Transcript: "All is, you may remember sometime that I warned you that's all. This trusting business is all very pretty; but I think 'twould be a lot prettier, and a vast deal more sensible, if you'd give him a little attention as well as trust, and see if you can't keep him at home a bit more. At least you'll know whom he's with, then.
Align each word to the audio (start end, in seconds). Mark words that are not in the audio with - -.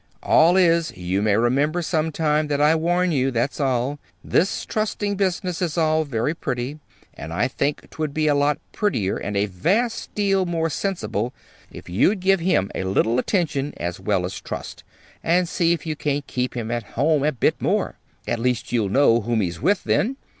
"All 0.23 0.57
is, 0.57 0.97
you 0.97 1.21
may 1.21 1.37
remember 1.37 1.83
sometime 1.83 2.47
that 2.47 2.59
I 2.59 2.73
warned 2.73 3.13
you 3.13 3.29
that's 3.29 3.59
all. 3.59 3.99
This 4.23 4.65
trusting 4.65 5.15
business 5.15 5.61
is 5.61 5.77
all 5.77 6.05
very 6.05 6.33
pretty; 6.33 6.79
but 7.15 7.29
I 7.29 7.47
think 7.47 7.87
'twould 7.91 8.11
be 8.11 8.25
a 8.25 8.33
lot 8.33 8.57
prettier, 8.71 9.17
and 9.17 9.37
a 9.37 9.45
vast 9.45 10.11
deal 10.15 10.47
more 10.47 10.71
sensible, 10.71 11.33
if 11.71 11.87
you'd 11.87 12.19
give 12.19 12.39
him 12.39 12.71
a 12.73 12.83
little 12.85 13.19
attention 13.19 13.75
as 13.77 13.99
well 13.99 14.25
as 14.25 14.41
trust, 14.41 14.83
and 15.23 15.47
see 15.47 15.71
if 15.71 15.85
you 15.85 15.95
can't 15.95 16.25
keep 16.25 16.57
him 16.57 16.71
at 16.71 16.97
home 16.97 17.23
a 17.23 17.31
bit 17.31 17.61
more. 17.61 17.99
At 18.27 18.39
least 18.39 18.71
you'll 18.71 18.89
know 18.89 19.21
whom 19.21 19.39
he's 19.39 19.61
with, 19.61 19.83
then. 19.83 20.17